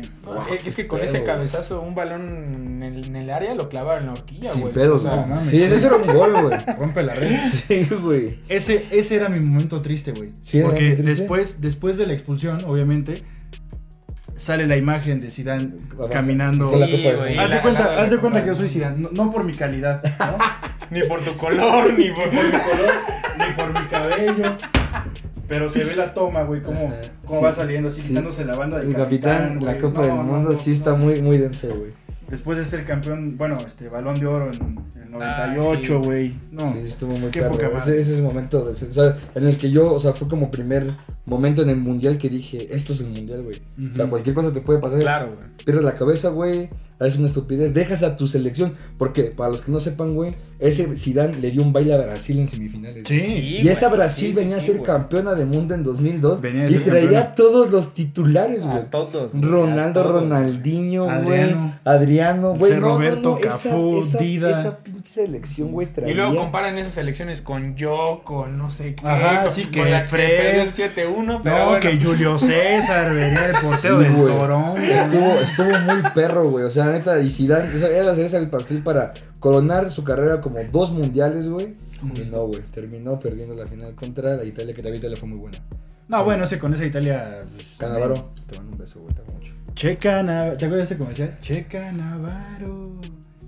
[0.63, 2.21] Es que con pedo, ese cabezazo, un balón
[2.71, 5.43] en el, en el área lo clavaron en la horquilla, sin pedos, O sea, güey.
[5.47, 6.55] Sí, ese era un gol, güey.
[6.77, 7.35] Rompe la red.
[7.67, 8.39] Sí, güey.
[8.47, 10.29] Ese, ese era mi momento triste, güey.
[10.43, 11.01] Sí, Porque triste.
[11.01, 13.23] después, después de la expulsión, obviamente,
[14.37, 15.71] sale la imagen de Zidane
[16.11, 16.69] caminando.
[16.69, 16.85] Sí, la.
[17.43, 19.09] Haz de la- cuenta, la- haz de la- cuenta la- que yo soy Zidane, no,
[19.11, 20.37] no por mi calidad, ¿no?
[20.91, 22.93] Ni por tu color, ni por, por mi color,
[23.37, 24.57] ni por mi cabello.
[25.47, 27.45] Pero se ve la toma, güey, cómo, Ajá, cómo sí.
[27.45, 28.07] va saliendo así, Sí.
[28.09, 29.77] quitándose la banda del El capitán, la.
[29.77, 30.75] Copa No, del Mundo no, sí no.
[30.75, 31.91] está muy, muy denso, güey.
[32.27, 36.07] Después de ser campeón, bueno, este balón de oro en el Ah, 98, sí.
[36.07, 36.35] güey.
[36.51, 36.65] No.
[36.71, 39.69] Sí, estuvo muy qué poca Ese, es el momento de, o sea, en el que
[39.69, 40.87] yo, o sea, fue como primer
[41.25, 43.61] momento en el mundial que dije, esto es el mundial, güey.
[43.89, 44.99] O sea, cualquier cosa te puede pasar.
[44.99, 45.49] Claro, güey.
[45.63, 46.69] Pierdes la cabeza, güey.
[46.99, 47.73] Haces una estupidez.
[47.73, 48.73] Dejas a tu selección.
[48.97, 52.39] Porque, para los que no sepan, güey, ese Zidane le dio un baile a Brasil
[52.39, 53.05] en semifinales.
[53.07, 53.59] Sí.
[53.63, 53.89] y esa.
[53.89, 56.41] Brasil Sí, sí, venía a ser campeona de mundo en 2002.
[56.41, 57.35] Venía a y traía campeona.
[57.35, 58.77] todos los titulares, güey.
[58.77, 59.33] A todos.
[59.33, 61.41] Ronaldo, a todos, Ronaldinho, güey.
[61.41, 61.79] Adriano.
[61.83, 62.73] Adriano, güey.
[62.73, 64.51] No, Roberto, no, Cafú, esa, Dida.
[64.51, 66.11] Esa pinche selección, güey, traía.
[66.11, 69.07] Y luego comparan esas elecciones con yo, con no sé qué.
[69.07, 70.37] Ajá, con, sí, con que la que Fred.
[70.37, 71.79] perdió el 7-1, pero No, bueno.
[71.79, 74.25] que Julio César venía el portero Sí, del güey.
[74.25, 74.77] Torón.
[74.83, 76.65] Estuvo, estuvo muy perro, güey.
[76.65, 80.03] O sea, neta, y Zidane, o sea, era la cereza del pastel para coronar su
[80.03, 81.75] carrera como dos mundiales, güey.
[82.15, 82.61] Y no, güey.
[82.73, 85.57] Terminó perdiendo la final contra la Italia, que también le fue muy buena.
[86.07, 87.39] No, bueno, ese con esa Italia.
[87.77, 89.13] Canavaro, te mando un beso, güey.
[89.13, 89.53] Te amo mucho.
[89.73, 90.57] Che Canavaro.
[90.57, 91.39] ¿Te acuerdas de ese comercial?
[91.41, 92.99] Che Canavaro.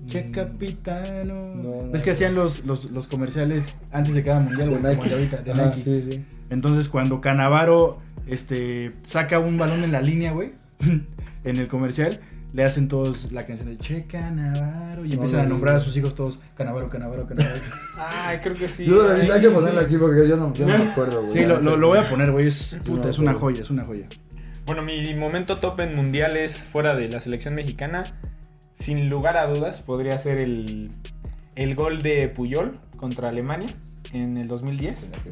[0.08, 0.32] Che Mm.
[0.32, 1.42] Capitano.
[1.56, 1.96] No, no.
[1.96, 4.96] Es que hacían los, los, los comerciales antes de cada mundial, De güey.
[4.98, 5.82] como de ahorita, de Ajá, Nike.
[5.82, 6.26] Sí, sí.
[6.50, 10.54] Entonces, cuando Canavaro este, saca un balón en la línea, güey,
[11.44, 12.20] en el comercial,
[12.54, 15.80] le hacen todos la canción de Che Canavaro y No, empiezan no, a nombrar a
[15.80, 17.60] sus hijos todos Canavaro, Canavaro, Canavaro.
[17.98, 18.86] Ay, creo que sí.
[18.86, 19.54] Yo lo- sí, hay que sí.
[19.54, 21.34] ponerlo aquí porque yo no, yo no me acuerdo, güey.
[21.34, 22.48] sí, lo, lo, lo voy a poner, güey.
[22.48, 24.08] Es, No, puta, es una joya, es una joya.
[24.66, 28.04] Bueno, mi momento top en mundiales fuera de la selección mexicana,
[28.78, 30.92] sin lugar a dudas, podría ser el,
[31.56, 33.76] el gol de Puyol contra Alemania
[34.14, 35.12] en el 2010.
[35.12, 35.32] Tenía que.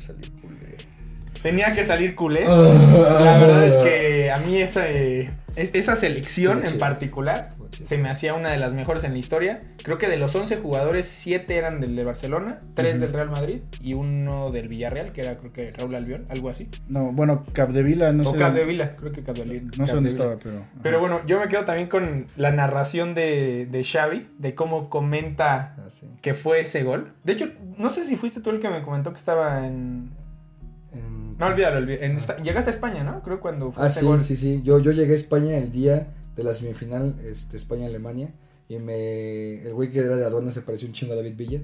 [1.41, 2.45] Tenía que salir culé.
[2.47, 3.19] Ah.
[3.23, 6.79] La verdad es que a mí esa, eh, es- esa selección Estuvo en chido.
[6.79, 7.87] particular Estuvo chido.
[7.87, 9.59] se me hacía una de las mejores en la historia.
[9.83, 13.05] Creo que de los 11 jugadores, 7 eran del de Barcelona, 3 Ujú.
[13.05, 16.67] del Real Madrid y uno del Villarreal, que era creo que Raúl Albión, algo así.
[16.89, 18.39] No, bueno, Capdevila, no o sé.
[18.39, 19.61] Capdevila, creo que Capdevila.
[19.77, 20.33] No sé dónde Capdevila.
[20.35, 20.65] estaba, pero.
[20.81, 25.75] Pero bueno, yo me quedo también con la narración de, de Xavi, de cómo comenta
[25.77, 26.07] Ah, sí.
[26.21, 27.13] que fue ese gol.
[27.23, 30.09] De hecho, no sé si fuiste tú el que me comentó que estaba en...
[31.39, 33.21] No, olvídalo, olví- en esta- Llegaste a España, ¿no?
[33.21, 34.21] Creo cuando fue Ah, sí, gol.
[34.21, 34.61] sí, sí.
[34.63, 38.29] Yo, yo llegué a España el día de la semifinal, este, España-Alemania.
[38.67, 39.61] Y me.
[39.61, 41.59] El güey que era de aduana se pareció un chingo a David Villa.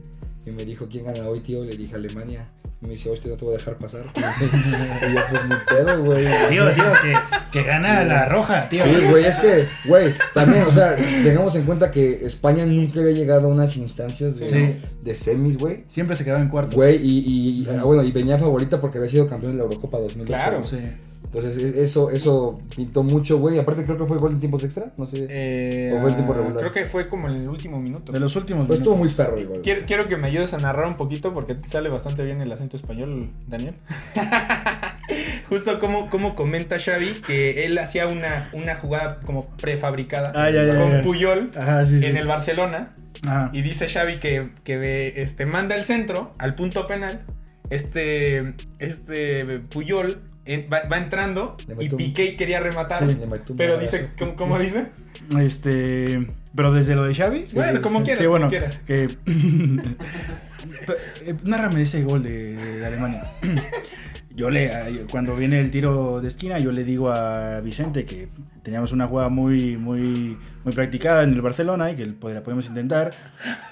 [0.46, 1.64] Y me dijo, ¿quién gana hoy, tío?
[1.64, 2.46] Le dije, Alemania.
[2.82, 4.04] Y me dice, hostia, no te voy a dejar pasar.
[4.16, 6.26] y yo, pues, ni pedo, güey.
[6.50, 7.14] Tío, tío, que,
[7.52, 8.84] que gana la roja, tío.
[8.84, 13.12] Sí, güey, es que, güey, también, o sea, tengamos en cuenta que España nunca había
[13.12, 14.82] llegado a unas instancias de, Sí.
[15.04, 15.84] de semis, güey.
[15.88, 16.76] Siempre se quedaba en cuarto.
[16.76, 17.20] Güey, y,
[17.64, 20.28] y, ah, bueno, y venía favorita porque había sido campeón de la Eurocopa 2008.
[20.28, 20.64] Claro.
[20.64, 20.80] Sí.
[21.34, 23.58] Entonces, e- eso, eso pintó mucho, güey.
[23.58, 25.28] Aparte, creo que fue gol en tiempos extra, no sé.
[25.30, 26.60] Eh, ¿O fue el tiempo regular?
[26.60, 28.12] Creo que fue como en el último minuto.
[28.12, 29.26] De los últimos Pues estuvo muy minutos.
[29.26, 29.62] perro gol.
[29.64, 32.52] Quiero, quiero que me ayudes a narrar un poquito porque te sale bastante bien el
[32.52, 33.76] acento español, Daniel.
[35.50, 40.64] Justo como, como comenta Xavi que él hacía una, una jugada como prefabricada Ah, ya,
[40.66, 41.02] ya, con ya.
[41.02, 42.06] Puyol Ajá, sí, sí.
[42.06, 43.50] en el Barcelona Ajá.
[43.54, 47.22] y dice Xavi que, que de- este, manda el centro al punto penal.
[47.70, 50.22] Este, este Puyol
[50.72, 53.08] va, va entrando y Piqué quería rematar.
[53.08, 53.18] Sí,
[53.56, 54.88] pero dice, ¿cómo, cómo dice?
[55.40, 56.26] Este.
[56.56, 57.46] Pero desde lo de Xavi.
[57.54, 58.06] bueno, sí, como sí.
[58.06, 58.80] quieras, Sí, como bueno, quieras.
[58.86, 59.10] que.
[61.26, 63.24] Eh, Nárrame ese gol de, de Alemania.
[64.34, 68.28] Yo le, cuando viene el tiro de esquina, yo le digo a Vicente que
[68.64, 72.66] teníamos una jugada muy, muy, muy practicada en el Barcelona y que pod- la podemos
[72.68, 73.12] intentar.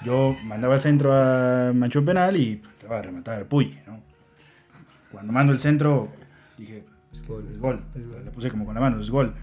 [0.04, 4.02] Yo mandaba el centro a Manchón Penal y te va a rematar Puy, ¿no?
[5.10, 6.12] Cuando mando el centro,
[6.60, 7.82] dije, Es gol, es gol.
[7.94, 8.24] es gol.
[8.24, 9.34] Le puse como con la mano, es gol.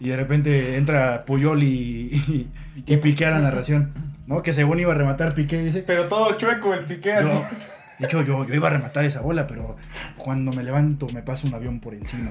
[0.00, 2.48] Y de repente entra Puyol y, y,
[2.86, 3.92] y Piqué a la narración,
[4.26, 4.42] ¿no?
[4.42, 5.82] Que según iba a rematar Piqué, dice.
[5.86, 7.42] Pero todo chueco el Piqué Yo,
[7.98, 9.74] de hecho, yo, yo iba a rematar esa bola, pero
[10.16, 12.30] cuando me levanto me pasa un avión por encima.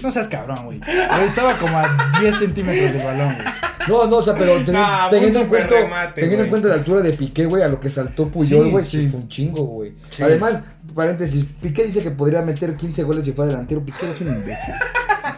[0.00, 0.80] No seas cabrón, güey.
[1.26, 3.46] Estaba como a 10 centímetros del balón, güey.
[3.88, 6.50] No, no, o sea, pero ten- Nah, fue teniendo, en cuenta, super remate, teniendo en
[6.50, 9.08] cuenta la altura de Piqué, güey, a lo que saltó Puyol, güey, sí, sí.
[9.08, 9.92] fue un chingo, güey.
[10.10, 10.22] Sí.
[10.22, 10.62] Además,
[10.94, 13.84] paréntesis, Piqué dice que podría meter 15 goles si fuera delantero.
[13.84, 14.74] Piqué es un imbécil.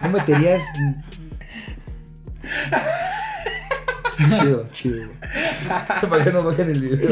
[0.03, 0.63] No meterías.
[4.41, 4.97] chido, chido.
[4.97, 6.09] güey.
[6.09, 7.11] Para que no bajen el video.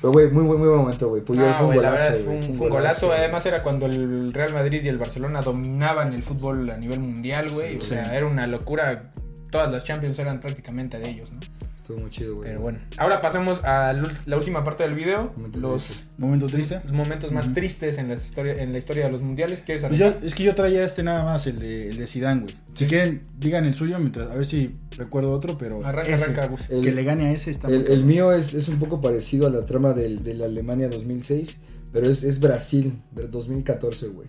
[0.00, 1.22] Pero, güey, muy, muy, muy buen momento, güey.
[1.22, 2.12] Puyol No, fue un golazo.
[2.24, 3.12] fue un, fue un golazo.
[3.12, 7.48] Además era cuando el Real Madrid y el Barcelona dominaban el fútbol a nivel mundial,
[7.50, 7.72] güey.
[7.72, 7.88] Sí, o sí.
[7.90, 9.12] sea, era una locura.
[9.54, 11.38] Todas las Champions eran prácticamente de ellos, ¿no?
[11.76, 12.48] Estuvo muy chido, güey.
[12.48, 12.80] Pero bueno.
[12.96, 13.92] Ahora pasemos a
[14.26, 15.32] la última parte del video.
[15.36, 16.04] Momento Los triste.
[16.18, 16.80] Momento triste.
[16.92, 19.62] momentos más tristes en la, historia, en la historia de los mundiales.
[19.62, 22.42] ¿Quieres Pues yo, es que yo traía este nada más, el de, el de Zidane,
[22.42, 22.56] güey.
[22.74, 26.48] Si quieren, digan el suyo, mientras, a ver si recuerdo otro, pero Arranca, ese, arranca,
[26.48, 26.68] Gus.
[26.68, 29.50] El- que le gane a ese está El, mío es, es un poco parecido a
[29.50, 31.60] la trama del, de la Alemania 2006,
[31.92, 34.26] pero es, es Brasil, del 2014, güey.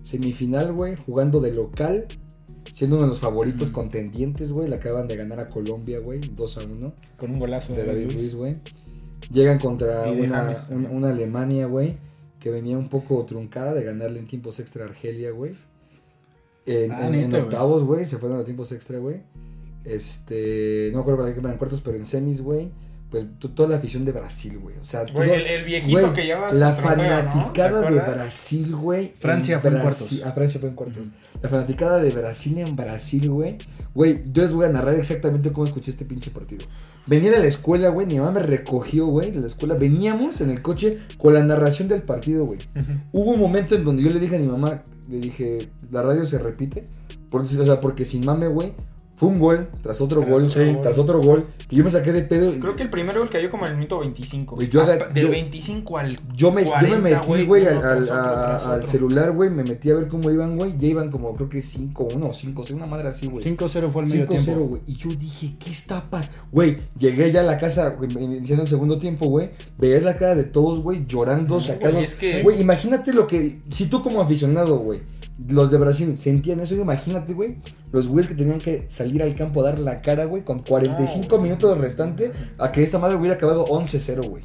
[0.00, 2.06] Semifinal, güey, jugando de local,
[2.72, 3.72] siendo uno de los favoritos Mm.
[3.72, 4.68] contendientes, güey.
[4.68, 8.12] Le acaban de ganar a Colombia, güey, 2 a 1, Con un golazo de David
[8.12, 8.34] Luis.
[8.34, 8.56] Güey.
[9.30, 11.96] Llegan contra una, un- una Alemania, güey,
[12.40, 15.54] que venía un poco truncada de ganarle en tiempos extra a Argelia, güey.
[16.66, 19.22] En, Ah, en- en octavos, güey, se fueron a tiempos extra, güey.
[19.84, 22.70] Este, no me acuerdo para qué en cuartos, pero en semis, güey.
[23.12, 24.74] Pues to- toda la afición de Brasil, güey.
[24.78, 27.02] O sea, Güey, todo- el, el viejito güey, que lleva la trofeo, ¿no?
[27.02, 28.00] fanaticada ¿Te de?
[28.00, 29.12] Brasil, güey.
[29.18, 30.26] Francia fue en Brasil- cuartos.
[30.26, 31.08] Ah, Francia fue en cuartos.
[31.42, 33.58] La fanaticada de Brasil en Brasil, güey.
[33.94, 36.64] Güey, yo les voy a narrar exactamente cómo escuché este pinche partido.
[37.06, 38.06] Venía de la escuela, güey.
[38.06, 39.74] Mi mamá me recogió, güey, de la escuela.
[39.74, 42.60] Veníamos en el coche con la narración del partido, güey.
[43.12, 46.24] Hubo un momento en donde yo le dije a mi mamá, le dije, la radio
[46.24, 46.88] se repite.
[47.28, 48.72] Porque, o sea, porque sin mame, güey,
[49.22, 50.82] fue un gol, tras otro Tras gol, otro sí, gol.
[50.82, 51.46] tras otro gol.
[51.68, 52.52] Que yo me saqué de pedo.
[52.52, 54.56] y- Creo que el primer gol cayó como en el minuto 25.
[54.56, 58.10] Güey, yo del yo- 25 al Yo me, yo 40, me metí, güey, al, al-
[58.10, 59.48] al celular, güey.
[59.50, 60.74] Me metí a ver cómo iban, güey.
[60.76, 63.44] Ya iban como, creo que 5-1 o 5-0, una madre así, güey.
[63.44, 64.64] 5-0 fue el medio 5-0, tiempo.
[64.66, 64.82] güey.
[64.88, 66.28] Y yo dije, ¿qué está pa?
[66.50, 69.50] Güey, llegué ya a la casa, güey, iniciando el segundo tiempo, güey.
[69.78, 71.92] Veías la cara de todos, güey, llorando, sacando.
[71.92, 73.60] güey, es que- Güey, imagínate lo que.
[73.70, 75.00] Si tú como aficionado, güey,
[75.48, 77.56] los de Brasil sentían eso, imagínate, güey.
[77.92, 81.36] Los güeyes que tenían que salir al campo a dar la cara, güey, con 45
[81.36, 84.42] No, minutos restante, a que esta madre hubiera acabado 11-0, güey.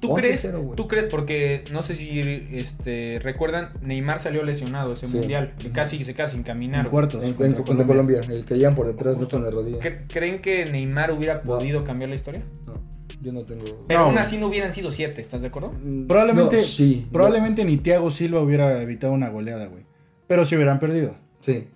[0.00, 0.46] ¿Tú 11-0, crees?
[0.76, 1.06] ¿Tú crees?
[1.10, 2.20] Porque no sé si
[2.52, 5.18] este, recuerdan, Neymar salió lesionado ese Sí.
[5.18, 5.54] mundial.
[5.58, 6.84] que Casi se queda sin caminar.
[6.86, 7.22] En cuartos.
[7.22, 9.78] En, en- contra contra Colombia, el que llegan por detrás, no con la rodilla.
[9.78, 12.42] ¿Cre- ¿Creen que Neymar hubiera podido cambiar la historia?
[12.66, 12.74] No,
[13.22, 13.64] yo no tengo.
[13.88, 15.72] Pero No, aún así no hubieran sido siete, ¿estás de acuerdo?
[15.82, 17.04] Mm, Probablemente, no, sí.
[17.10, 19.84] probablemente ni Thiago Silva hubiera evitado una goleada, güey.
[20.26, 21.14] Pero si hubieran perdido.
[21.40, 21.68] Sí.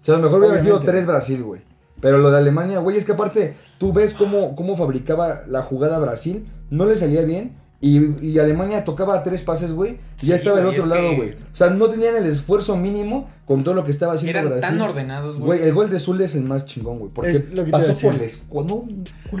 [0.00, 1.62] O sea, a lo mejor hubiera metido tres Brasil, güey.
[2.00, 5.98] Pero lo de Alemania, güey, es que aparte, tú ves cómo, cómo fabricaba la jugada
[5.98, 7.56] Brasil, no le salía bien.
[7.80, 9.92] Y, y Alemania tocaba tres pases, güey.
[9.92, 11.30] Y Sí, ya estaba del otro es lado, que- güey.
[11.34, 14.68] O sea, no tenían el esfuerzo mínimo con todo lo que estaba haciendo Eran Brasil.
[14.78, 17.12] tan ordenados, Güey, el gol de Zule es el más chingón, güey.
[17.14, 18.26] Porque a pasó por la.
[18.64, 18.84] No,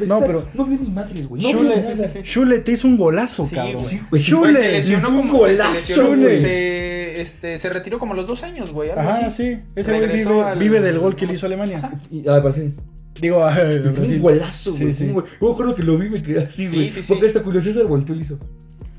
[0.06, 1.42] No, pero- no vio ni madres, güey.
[1.42, 2.18] No Schule, sí, sí, sí.
[2.22, 3.78] Schule te hizo un golazo, Sí, cabrón.
[3.78, 4.10] Sí, güey.
[4.10, 6.40] Pues Schule, se lesionó un como se, se golazo, lesionó, güey.
[6.40, 8.90] se, este, se retiró como a los dos años, güey.
[8.90, 9.56] Ajá, así.
[9.56, 9.58] sí.
[9.74, 11.90] Ese güey vive, al- vive del gol que le hizo Alemania.
[12.08, 12.72] Y, ah, Brasil.
[13.20, 14.92] Digo, un golazo, Sí, güey.
[14.92, 15.08] sí.
[15.10, 16.90] gol- Yo me acuerdo que lo vi y me quedé así, Sí, güey.
[16.90, 17.08] sí, sí.
[17.12, 18.38] Porque hasta Julio César volteó y hizo.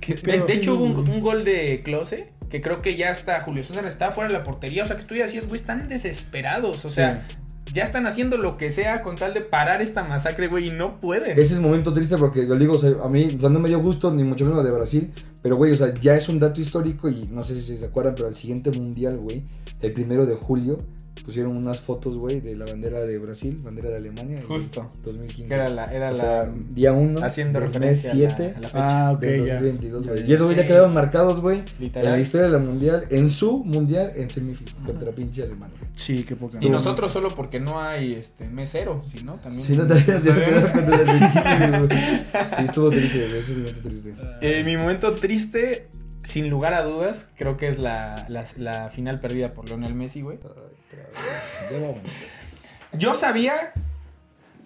[0.01, 3.63] ¿Qué De, hecho, hubo un, un gol de Close que creo que ya está Julio
[3.63, 4.83] César estaba fuera de la portería.
[4.83, 6.83] O sea, que tú ya decías, güey, están desesperados.
[6.85, 7.27] O sea,
[7.73, 10.99] ya están haciendo lo que sea con tal de parar esta masacre, güey, y no
[10.99, 11.33] pueden.
[11.33, 13.59] Ese es un momento triste porque yo digo, o sea, a mí o sea, no
[13.59, 15.11] me dio gusto ni mucho menos lo de Brasil,
[15.43, 18.15] pero güey, o sea, ya es un dato histórico y no sé si se acuerdan,
[18.15, 19.43] pero al siguiente mundial, güey,
[19.81, 20.79] el primero de julio,
[21.29, 24.39] pusieron unas fotos, güey, de la bandera de Brasil, bandera de Alemania.
[24.39, 24.89] y Justo.
[25.03, 25.47] 2015.
[25.47, 28.39] Que era la, era o sea, la día 1 haciendo del mes referencia 7 a
[28.39, 29.07] la, a la fecha.
[29.07, 29.53] Ah, ok, del ya.
[29.53, 30.27] 2022, güey.
[30.27, 33.63] Y esos güey ya quedaron marcados, güey, en la historia de la mundial, en su
[33.63, 35.77] mundial, en semifinal, contra pinche Alemania.
[35.95, 36.57] Sí, qué poca.
[36.61, 39.61] Y nosotros solo porque no hay este mesero, si no, también.
[39.61, 39.85] Sí, no
[41.85, 41.89] güey.
[42.47, 44.15] Sí, estuvo triste, güey, eso es un momento triste.
[44.41, 45.89] Eh, mi momento triste,
[46.23, 50.21] sin lugar a dudas, creo que es la, la, la final perdida por Lionel Messi,
[50.21, 50.39] güey.
[52.93, 53.71] Yo sabía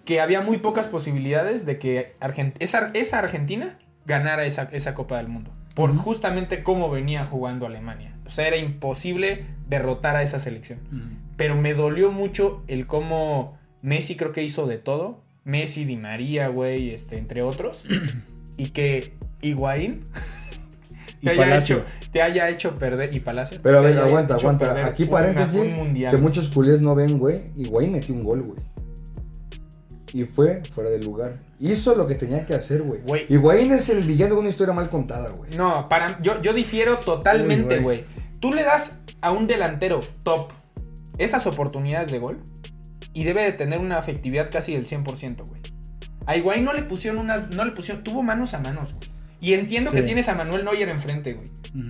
[0.04, 5.16] que había muy pocas posibilidades de que Argent- esa, esa Argentina ganara esa, esa Copa
[5.16, 5.50] del Mundo.
[5.74, 8.14] Por justamente cómo venía jugando Alemania.
[8.26, 10.78] O sea, era imposible derrotar a esa selección.
[11.36, 15.22] Pero me dolió mucho el cómo Messi creo que hizo de todo.
[15.44, 17.84] Messi, Di María, güey, este, entre otros.
[18.56, 20.04] y que Higuaín
[21.20, 21.78] Y haya, Palacio.
[21.78, 23.12] hecho, te haya hecho perder.
[23.12, 23.58] Y Palacio.
[23.60, 24.86] Pero a ver, aguanta, aguanta.
[24.86, 27.42] Aquí paréntesis, que muchos culés no ven, güey.
[27.56, 28.60] Higuaín metió un gol, güey.
[30.12, 31.38] Y fue fuera del lugar.
[31.58, 33.00] Hizo lo que tenía que hacer, güey.
[33.00, 33.26] Güey.
[33.28, 35.50] Higuaín es el villano de una historia mal contada, güey.
[35.56, 38.04] No, para yo, yo difiero totalmente, güey.
[38.38, 40.52] Tú le das a un delantero top
[41.18, 42.38] esas oportunidades de gol
[43.12, 45.60] y debe de tener una efectividad casi del 100%, güey.
[46.26, 49.13] A Higuaín no le pusieron unas no le pusieron tuvo manos a manos, güey.
[49.44, 49.96] Y entiendo Sí.
[49.96, 51.46] que tienes a Manuel Neuer enfrente, güey,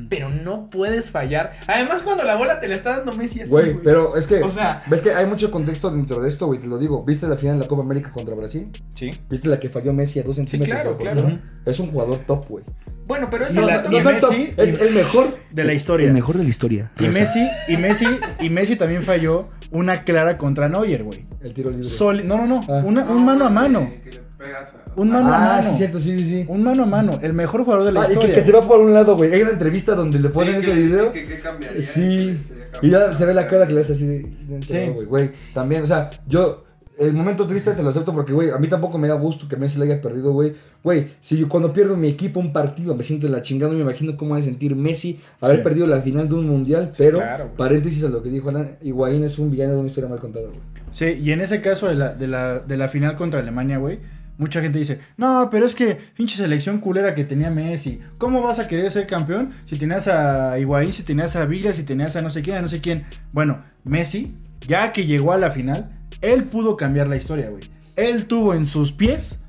[0.08, 1.52] pero no puedes fallar.
[1.68, 4.42] Además cuando la bola te la está dando Messi así, Güey, pero es que.
[4.42, 6.58] O sea- ves que hay mucho contexto dentro de esto, güey.
[6.58, 7.04] Te lo digo.
[7.04, 8.72] ¿Viste la final de la Copa América contra Brasil?
[8.92, 9.12] Sí.
[9.30, 10.74] ¿Viste la que falló Messi a dos centímetros?
[10.74, 11.22] claro, del claro.
[11.22, 11.42] portero?
[11.64, 12.64] Es un jugador top, güey.
[13.06, 14.20] Bueno, pero otra- y No, no, Messi-
[14.54, 15.38] top, es el mejor.
[15.52, 16.12] De la historia.
[16.12, 16.90] mejor de la historia.
[16.98, 18.06] Y Messi, y Messi,
[18.40, 21.26] y Messi también falló una clara contra Neuer, güey.
[21.42, 21.84] El tiro libre.
[21.86, 22.60] Soli- no, no, no.
[22.68, 22.80] Ah.
[22.84, 23.90] Una- un mano a mano.
[24.02, 25.68] Que le pegas a- Un mano a ah, mano.
[25.70, 26.44] sí, cierto, sí, sí, sí.
[26.48, 27.18] Un mano a mano.
[27.22, 28.34] El mejor jugador de la Ah, y que, historia.
[28.34, 29.32] que se va por un lado, güey.
[29.32, 31.12] Hay una entrevista donde le ponen Sí, ese que- video.
[31.12, 32.38] que- que cambiaría, Sí.
[32.82, 34.18] Y ya se ve la cara que le hace así de.
[34.20, 34.90] de Sí.
[34.92, 35.06] güey.
[35.06, 36.60] Güey, también, o sea, yo.
[36.96, 39.56] El momento triste te lo acepto porque, güey, a mí tampoco me da gusto que
[39.56, 40.52] Messi le haya perdido, güey.
[40.84, 43.82] Güey, si yo cuando pierdo mi equipo un partido me siento la chingada, no me
[43.82, 45.62] imagino cómo va a sentir Messi haber Sí.
[45.64, 46.92] perdido la final de un mundial.
[46.96, 50.08] pero, claro, paréntesis a lo que dijo Alan, Higuaín es un villano de una historia
[50.08, 50.60] mal contada, güey.
[50.92, 53.98] Sí, y en ese caso de la, de la, de la final contra Alemania, güey,
[54.38, 58.00] mucha gente dice, no, pero es que pinche selección culera que tenía Messi.
[58.18, 61.84] ¿Cómo vas a querer ser campeón si tenías a Higuaín, si tenías a Villa, si
[61.84, 63.04] tenías a no sé quién, a no sé quién?
[63.32, 67.62] Bueno, Messi, ya que llegó a la final, él pudo cambiar la historia, güey.
[67.96, 69.40] Él tuvo en sus pies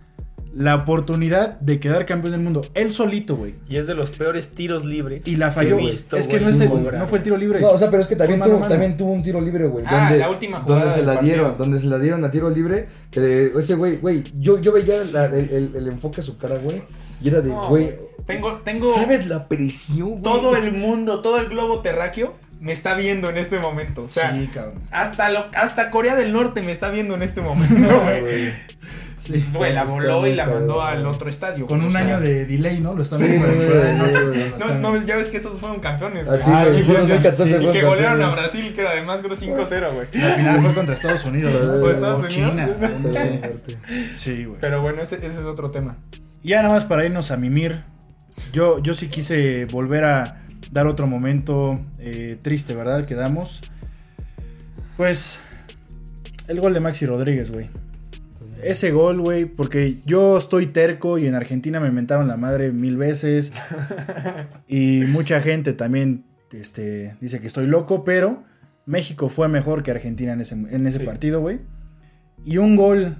[0.55, 2.61] la oportunidad de quedar campeón del mundo.
[2.73, 3.55] Él solito, güey.
[3.67, 5.21] y es de los peores tiros libres.
[5.27, 5.85] Y la que falló, he güey.
[5.87, 7.59] visto, Es que no, es el- no fue el tiro libre.
[7.59, 8.71] No, o sea, pero es que también, Fue mano tuvo, a mano.
[8.73, 9.83] también tuvo un tiro libre, güey.
[9.87, 11.33] Ah, donde, la última jugada donde se del la partido.
[11.35, 12.87] dieron, donde se la dieron a tiro libre.
[13.11, 16.55] Que ese güey, güey, yo, yo veía la- el, el- el enfoque a su cara,
[16.55, 16.83] güey.
[17.21, 17.91] Y era de, No, güey.
[18.25, 20.21] Tengo, tengo ¿Sabes la presión, güey?
[20.23, 24.03] todo el mundo, todo el globo terráqueo me está viendo en este momento.
[24.05, 24.75] O sea, sí, cabrón.
[24.91, 28.51] hasta, lo, hasta Corea del Norte me está viendo en este momento, güey.
[29.29, 29.41] Güey.
[29.41, 29.57] Sí.
[29.57, 31.65] Güey, la voló y la mandó al otro estadio.
[31.67, 32.93] Con un O sea, año de delay, ¿no?
[32.93, 34.75] Lo están Sí, viendo ahí, ¿no?
[34.93, 36.27] No, ya ves que estos fueron campeones.
[36.27, 38.29] Así, Ah, güey, sí, fue sí, 2014 sí, Y fueron que golearon a.
[38.31, 40.07] Brasil, que era además creo 5-0, güey.
[40.13, 41.89] La final fue contra Estados Unidos, ¿no?
[41.89, 42.31] Estados O Unidos.
[42.33, 42.69] China.
[43.65, 43.75] Sí.
[44.15, 44.57] Sí, güey.
[44.61, 45.95] Pero bueno, ese, ese es otro tema.
[46.43, 47.81] Ya nada más para irnos a mimir.
[48.53, 53.05] Yo, yo sí quise volver a dar otro momento eh, triste, ¿verdad?
[53.05, 53.61] Que damos.
[54.97, 55.39] Pues.
[56.47, 57.67] El gol de Maxi Rodríguez, güey.
[58.63, 62.97] Ese gol, güey, porque yo estoy terco y en Argentina me mentaron la madre mil
[62.97, 63.51] veces.
[64.67, 68.43] y mucha gente también este, dice que estoy loco, pero
[68.85, 71.05] México fue mejor que Argentina en ese, en ese Sí.
[71.05, 71.59] partido, güey.
[72.43, 73.17] Y un gol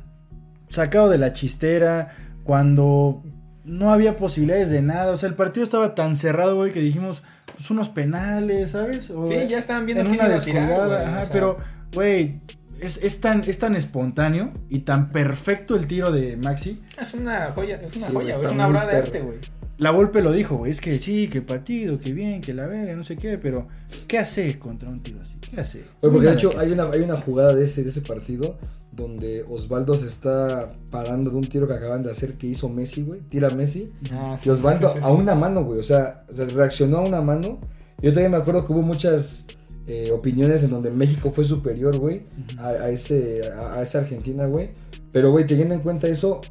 [0.67, 2.09] sacado de la chistera
[2.43, 3.23] cuando
[3.63, 5.11] no había posibilidades de nada.
[5.11, 7.23] O sea, el partido estaba tan cerrado, güey, que dijimos,
[7.55, 9.09] pues, unos penales, ¿sabes?
[9.09, 11.33] O Sí, ya estaban viendo en quién una iba a tirar, güey, ajá, o sea.
[11.33, 11.55] pero,
[11.93, 12.41] güey,
[12.79, 16.79] es, es tan, es tan espontáneo y tan perfecto el tiro de Maxi.
[16.99, 19.37] Es una joya, es una Sí, joya, es una obra de arte, güey.
[19.77, 22.95] La Volpe lo dijo, güey, es que sí, que partido, que bien, que la verga,
[22.95, 23.67] no sé qué, pero
[24.07, 25.35] ¿qué hace contra un tiro así?
[25.41, 25.79] ¿Qué hace?
[26.01, 26.73] No porque de hecho hay hacer.
[26.79, 28.57] una, hay una jugada de ese, de ese partido
[28.93, 33.03] donde Osvaldo se está parando de un tiro que acaban de hacer que hizo Messi,
[33.03, 33.19] güey.
[33.19, 33.91] Tira Messi.
[34.13, 35.79] Ah, Y Osvaldo a una mano, güey.
[35.79, 37.59] O sea, o sea, reaccionó a una mano.
[38.01, 39.47] Yo todavía me acuerdo que hubo muchas
[39.87, 42.23] eh, opiniones en donde México fue superior, güey,
[42.57, 44.69] a, a ese, a, a esa Argentina, güey.
[45.11, 46.41] Pero, güey, teniendo en cuenta eso,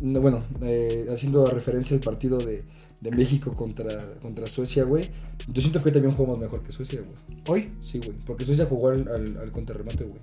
[0.00, 2.62] no, bueno, eh, haciendo referencia al partido de,
[3.00, 5.10] de México contra, contra Suecia, güey,
[5.52, 7.16] yo siento que hoy también jugamos mejor que Suecia, güey.
[7.48, 10.20] Hoy, Sí, güey, porque Suecia jugó al, al, al contrarremate, güey.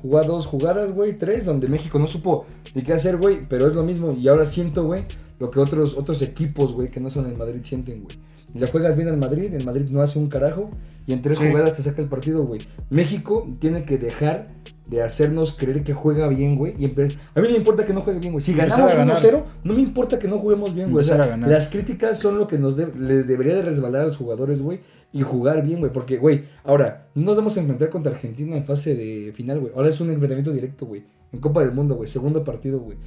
[0.00, 3.68] Jugó a dos jugadas, güey, tres, donde México no supo ni qué hacer, güey, pero
[3.68, 4.12] es lo mismo.
[4.12, 5.04] Y ahora siento, güey,
[5.42, 8.16] lo que otros, otros equipos, güey, que no son el Madrid sienten, güey.
[8.54, 10.70] Y la juegas bien al Madrid, el Madrid no hace un carajo,
[11.06, 11.48] y en tres Sí.
[11.48, 12.60] jugadas te saca el partido, güey.
[12.90, 14.46] México tiene que dejar
[14.90, 16.74] de hacernos creer que juega bien, güey.
[16.76, 16.94] Y a mí
[17.36, 18.42] no me importa que no juegue bien, güey.
[18.42, 19.16] Si ganamos a ganar.
[19.16, 21.02] 1-0, no me importa que no juguemos bien, güey.
[21.02, 24.16] O sea, las críticas son lo que nos de- le debería de resbalar a los
[24.18, 24.80] jugadores, güey.
[25.14, 25.92] Y jugar bien, güey.
[25.92, 29.72] Porque, güey, ahora, no nos vamos a enfrentar contra Argentina en fase de final, güey.
[29.74, 31.04] Ahora es un enfrentamiento directo, güey.
[31.32, 32.08] En Copa del Mundo, güey.
[32.08, 32.98] Segundo partido, güey.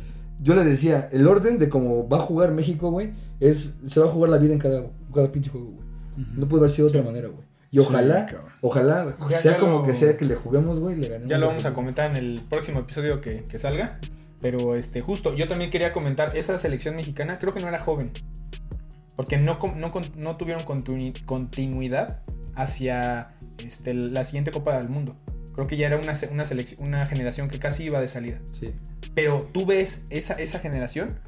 [0.42, 3.78] Yo le decía, el orden de cómo va a jugar México, güey, es.
[3.86, 5.86] Se va a jugar la vida en cada, cada pinche juego, güey.
[6.36, 7.46] No puede haber sido de otra manera, güey.
[7.72, 8.26] Y ojalá,
[8.62, 11.28] ojalá, Ya- sea ya como lo- que sea que le juguemos, güey, le ganemos.
[11.30, 14.00] Ya lo vamos a comentar en el próximo episodio que, que salga.
[14.40, 18.12] Pero este, justo, yo también quería comentar, esa selección mexicana creo que no era joven.
[19.16, 22.22] Porque no, no, con- no tuvieron continu- continuidad
[22.56, 23.32] hacia
[23.66, 25.16] este, la siguiente Copa del Mundo.
[25.54, 28.40] Creo que ya era una, una, selec- una generación que casi iba de salida.
[28.52, 28.74] Sí.
[29.16, 31.20] Pero tú ves esa, esa generación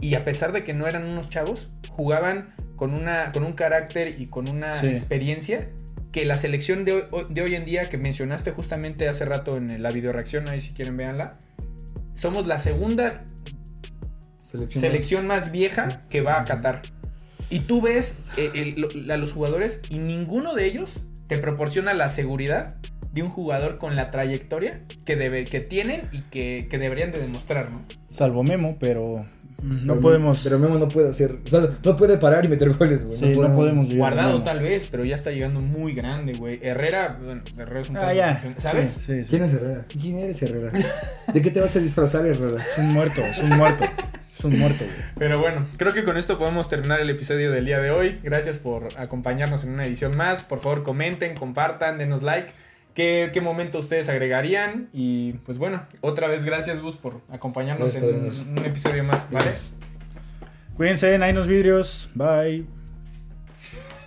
[0.00, 4.20] y a pesar de que no eran unos chavos, jugaban con, una, con un carácter
[4.20, 4.88] y con una Sí.
[4.88, 5.70] experiencia
[6.12, 9.82] que la selección de hoy, de hoy en día que mencionaste justamente hace rato en
[9.82, 11.38] la videoreacción, ahí si quieren véanla,
[12.14, 13.24] somos la segunda
[14.42, 14.80] Selección.
[14.80, 16.82] selección más vieja que va a Qatar.
[17.50, 22.08] Y tú ves eh, el- a los jugadores y ninguno de ellos te proporciona la
[22.08, 22.76] seguridad
[23.16, 27.18] de un jugador con la trayectoria que, debe, que tienen y que, que deberían de
[27.18, 27.82] demostrar, ¿no?
[28.12, 29.20] salvo Memo, pero
[29.62, 30.40] no Pero- podemos.
[30.44, 31.34] Pero Memo no puede hacer.
[31.46, 33.18] O sea, no puede parar y meter goles, güey.
[33.18, 36.58] sí, no podemos a Guardado tal vez, pero ya está llegando muy grande, güey.
[36.62, 38.54] Herrera, bueno, Herrera es un Ah, caso ya.
[38.58, 38.90] ¿Sabes?
[38.92, 39.30] Sí, sí, sí.
[39.30, 39.84] ¿Quién es Herrera?
[39.88, 40.72] ¿Quién eres Herrera?
[41.34, 42.58] ¿De qué te vas a disfrazar, Herrera?
[42.62, 43.84] Es un muerto, es un muerto.
[44.38, 44.96] Es un muerto, güey.
[45.18, 48.18] Pero bueno, creo que con esto podemos terminar el episodio del día de hoy.
[48.22, 50.42] Gracias por acompañarnos en una edición más.
[50.42, 52.52] Por favor, comenten, compartan, denos like.
[52.96, 54.88] ¿Qué, qué momento ustedes agregarían?
[54.94, 59.30] Y pues bueno, otra vez gracias, Gus, por acompañarnos Gracias, en un, un episodio más.
[59.30, 59.44] ¿Vale?
[59.44, 59.70] Gracias.
[60.78, 62.08] Cuídense, hay unos vidrios.
[62.14, 62.75] Bye.